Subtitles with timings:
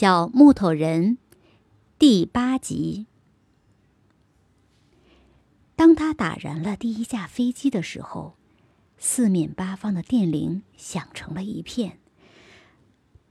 [0.00, 1.18] 小木头人
[1.98, 3.04] 第八集。
[5.76, 8.34] 当他打燃了第一架飞机的时候，
[8.96, 11.98] 四面八方的电铃响成了一片。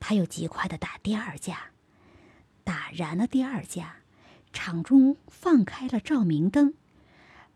[0.00, 1.70] 他又极快的打第二架，
[2.64, 3.98] 打燃了第二架，
[4.52, 6.74] 场中放开了照明灯，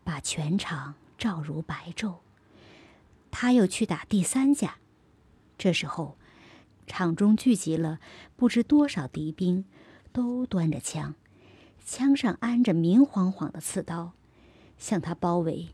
[0.04, 2.18] 把全场照如白昼。
[3.32, 4.76] 他又去打第三架，
[5.58, 6.16] 这时候。
[6.90, 8.00] 场中聚集了
[8.34, 9.64] 不知多少敌兵，
[10.12, 11.14] 都端着枪，
[11.86, 14.12] 枪上安着明晃晃的刺刀，
[14.76, 15.68] 向他包围。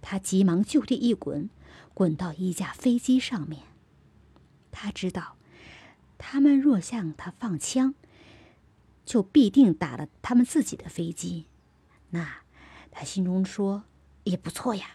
[0.00, 1.50] 他急忙就地一滚，
[1.92, 3.64] 滚到一架飞机上面。
[4.70, 5.36] 他知道，
[6.16, 7.96] 他们若向他放枪，
[9.04, 11.46] 就必定打了他们自己的飞机。
[12.10, 12.42] 那
[12.92, 13.82] 他心中说
[14.22, 14.90] ：“也不错呀，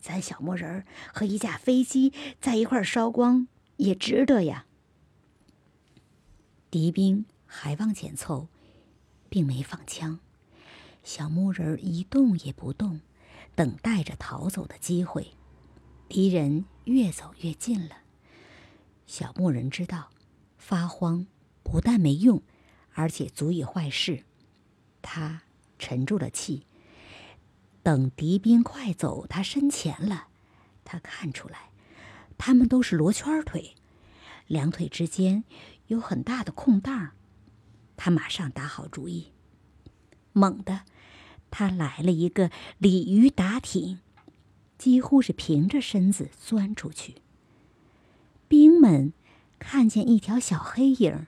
[0.00, 2.10] 咱小木人儿和一架飞机
[2.40, 4.66] 在一块烧光。”也值得呀。
[6.70, 8.48] 敌兵还往前凑，
[9.28, 10.20] 并没放枪。
[11.02, 13.00] 小木人一动也不动，
[13.54, 15.34] 等待着逃走的机会。
[16.08, 17.98] 敌人越走越近了。
[19.06, 20.10] 小木人知道，
[20.56, 21.26] 发慌
[21.62, 22.40] 不但没用，
[22.94, 24.24] 而且足以坏事。
[25.02, 25.42] 他
[25.78, 26.66] 沉住了气，
[27.82, 30.28] 等敌兵快走他身前了，
[30.84, 31.71] 他看出来。
[32.38, 33.74] 他们都是罗圈腿，
[34.46, 35.44] 两腿之间
[35.86, 37.10] 有很大的空档
[37.96, 39.32] 他马上打好主意，
[40.32, 40.80] 猛地，
[41.50, 44.00] 他来了一个鲤鱼打挺，
[44.76, 47.16] 几乎是平着身子钻出去。
[48.48, 49.12] 兵们
[49.58, 51.26] 看见一条小黑影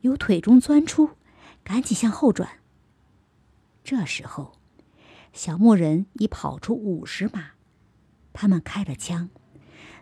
[0.00, 1.10] 由腿中钻出，
[1.62, 2.58] 赶紧向后转。
[3.84, 4.58] 这时候，
[5.32, 7.52] 小牧人已跑出五十码，
[8.32, 9.30] 他们开了枪。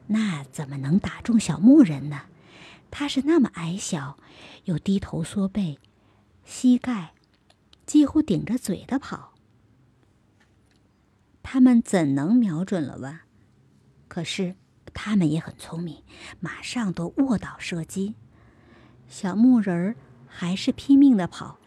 [0.08, 2.22] 那怎么能打中小木人呢？
[2.90, 4.18] 他是那么矮小，
[4.64, 5.78] 又低头缩背，
[6.44, 7.12] 膝盖
[7.84, 9.34] 几乎顶着嘴的跑。
[11.42, 13.22] 他们怎能瞄准了哇？
[14.08, 14.54] 可是
[14.94, 16.02] 他们也很聪明，
[16.40, 18.14] 马上都卧倒射击。
[19.08, 19.96] 小木人儿
[20.26, 21.58] 还是拼命的跑，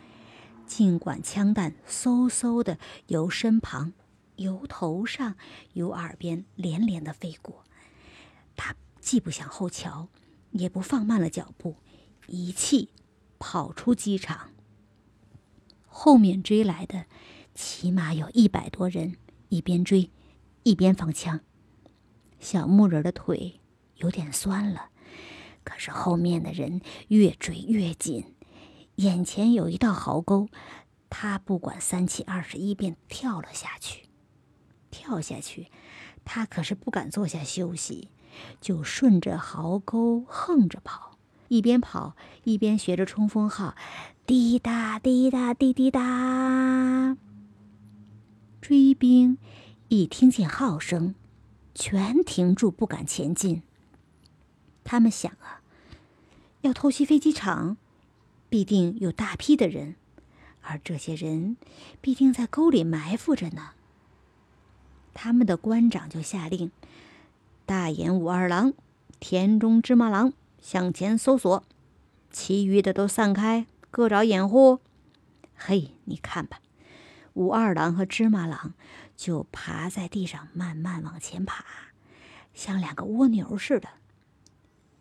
[0.66, 3.94] 尽管枪弹嗖嗖的由身旁、
[4.38, 5.36] 由头上、
[5.74, 7.64] 由耳边连连的飞过。
[9.10, 10.08] 既不向后瞧，
[10.52, 11.78] 也不放慢了脚步，
[12.28, 12.90] 一气
[13.40, 14.52] 跑出机场。
[15.88, 17.08] 后面追来的
[17.56, 20.12] 起码有一百多人，一边追，
[20.62, 21.40] 一边放枪。
[22.40, 23.60] 小木人的腿
[23.96, 24.92] 有点酸了，
[25.64, 28.36] 可是后面的人越追越紧，
[28.98, 30.50] 眼前有一道壕沟，
[31.10, 34.08] 他不管三七二十一便跳了下去。
[34.92, 35.72] 跳下去，
[36.24, 38.10] 他可是不敢坐下休息。
[38.62, 41.18] 就顺着壕沟横着跑，
[41.48, 43.76] 一边跑一边学着冲锋号，
[44.26, 47.18] 滴答滴答滴滴答。
[48.62, 49.38] 追兵
[49.88, 51.16] 一听见号声，
[51.74, 53.64] 全停住，不敢前进。
[54.84, 55.62] 他们想啊，
[56.62, 57.78] 要偷袭飞机场，
[58.50, 59.96] 必定有大批的人，
[60.62, 61.58] 而这些人
[62.02, 63.72] 必定在沟里埋伏着呢。
[65.14, 66.72] 他们的官长就下令。
[67.70, 68.74] 大眼武二郎、
[69.20, 71.64] 田中芝麻郎向前搜索，
[72.32, 74.80] 其余的都散开，各找掩护。
[75.54, 76.62] 嘿，你看吧，
[77.34, 78.74] 武二郎和芝麻郎
[79.16, 81.64] 就爬在地上慢慢往前爬，
[82.56, 83.88] 像两个蜗牛似的。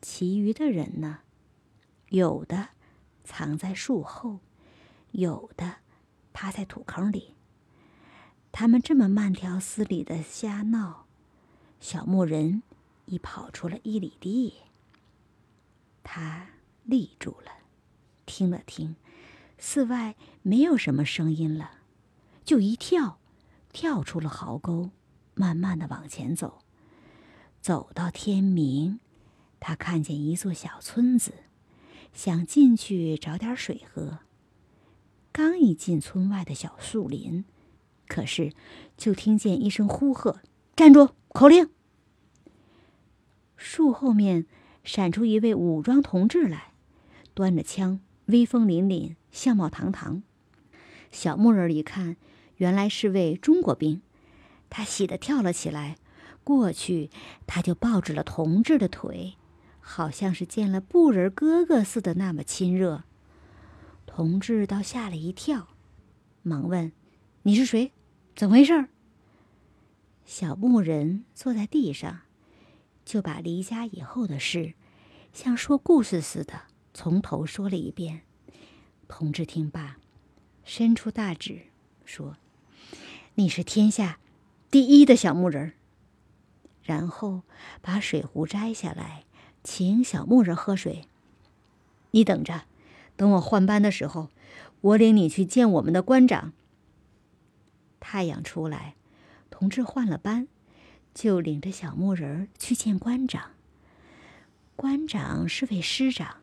[0.02, 1.20] 其余的人呢，
[2.10, 2.68] 有的
[3.24, 4.40] 藏在树后，
[5.12, 5.76] 有的
[6.34, 7.32] 趴在土坑里。
[8.52, 11.06] 他们这么慢条斯理的瞎闹。
[11.80, 12.62] 小木人
[13.06, 14.54] 已跑出了一里地，
[16.02, 16.48] 他
[16.84, 17.52] 立住了，
[18.26, 18.96] 听了听，
[19.58, 21.70] 寺外没有什么声音了，
[22.44, 23.18] 就一跳，
[23.72, 24.90] 跳出了壕沟，
[25.34, 26.58] 慢慢的往前走。
[27.60, 29.00] 走到天明，
[29.60, 31.32] 他看见一座小村子，
[32.12, 34.18] 想进去找点水喝。
[35.30, 37.44] 刚一进村外的小树林，
[38.08, 38.52] 可是
[38.96, 40.40] 就听见一声呼喝
[40.74, 41.70] ：“站住！”口令。
[43.56, 44.46] 树后面
[44.82, 46.72] 闪出一位武装同志来，
[47.32, 50.24] 端着枪，威风凛凛，相貌堂堂。
[51.12, 52.16] 小木人一看，
[52.56, 54.02] 原来是位中国兵，
[54.68, 55.98] 他喜得跳了起来，
[56.42, 57.08] 过去
[57.46, 59.34] 他就抱着了同志的腿，
[59.78, 63.04] 好像是见了布人哥哥似的，那么亲热。
[64.06, 65.68] 同志倒吓了一跳，
[66.42, 66.90] 忙问
[67.42, 67.92] ：“你是谁？
[68.34, 68.88] 怎么回事？”
[70.28, 72.20] 小木人坐在地上，
[73.02, 74.74] 就把离家以后的事，
[75.32, 78.20] 像说故事似的从头说了一遍。
[79.08, 79.96] 同志听罢，
[80.64, 81.68] 伸出大指
[82.04, 82.36] 说
[83.36, 84.20] ：“你是天下
[84.70, 85.72] 第一的小木人。”
[86.84, 87.40] 然后
[87.80, 89.24] 把水壶摘下来，
[89.64, 91.06] 请小木人喝水。
[92.10, 92.66] 你等着，
[93.16, 94.28] 等我换班的时候，
[94.82, 96.52] 我领你去见我们的官长。
[97.98, 98.94] 太阳出来，
[99.58, 100.46] 同志换了班，
[101.12, 103.50] 就领着小木人儿去见官长。
[104.76, 106.36] 官长是位师长，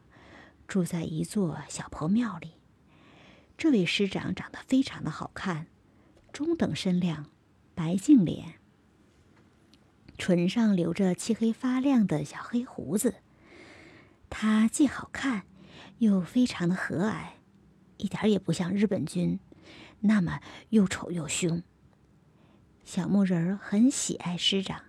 [0.68, 2.56] 住在一座小破庙里。
[3.58, 5.68] 这位师长长得非常的好看，
[6.34, 7.28] 中等身量，
[7.74, 8.56] 白净脸，
[10.18, 13.16] 唇上留着漆黑发亮的小黑胡子。
[14.30, 15.44] 他既好看，
[16.00, 17.28] 又非常的和蔼，
[17.96, 19.40] 一点也不像日本军
[20.02, 20.42] 那么
[20.72, 21.64] 又丑又凶。
[22.86, 24.84] 小木人儿很喜爱师长，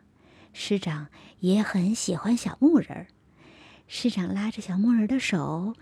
[0.53, 1.09] 师长
[1.41, 3.07] 也很喜欢小木人儿。
[3.89, 5.75] 师长拉着小木人的手，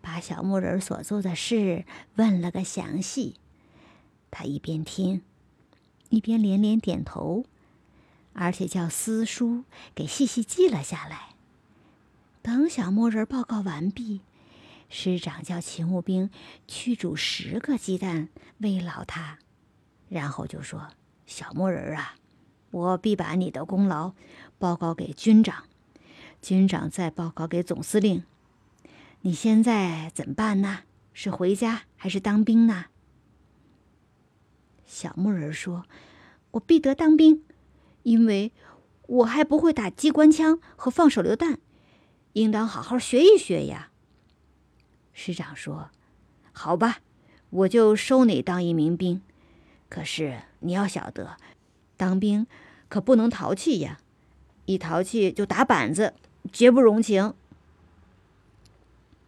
[0.00, 1.84] 把小木人所做的事
[2.16, 3.34] 问了个详细。
[4.30, 5.20] 他一边听，
[6.08, 7.44] 一边连连点头，
[8.32, 11.34] 而且叫私书给细细记了下来。
[12.40, 14.22] 等小木人报告完毕，
[14.88, 16.30] 师长叫勤务兵
[16.66, 19.38] 去煮十个鸡蛋慰劳他，
[20.08, 20.88] 然后就说
[21.28, 22.14] ：“小木人啊，
[22.70, 24.14] 我必把你的功劳
[24.58, 25.64] 报告给军长。”
[26.40, 28.24] 军长再报告给总司令，
[29.20, 30.84] 你现在怎么办呢？
[31.12, 32.86] 是回家还是当兵呢？
[34.86, 35.84] 小木人说
[36.52, 37.44] ：“我必得当兵，
[38.04, 38.52] 因为
[39.06, 41.58] 我还不会打机关枪和放手榴弹，
[42.32, 43.90] 应当好好学一学呀。”
[45.12, 45.90] 师长说
[46.52, 47.00] ：“好吧，
[47.50, 49.20] 我就收你当一名兵。
[49.88, 51.36] 可是你要晓得，
[51.96, 52.46] 当兵
[52.88, 53.98] 可不能淘气呀，
[54.64, 56.14] 一淘气就打板子。”
[56.50, 57.34] 绝不容情。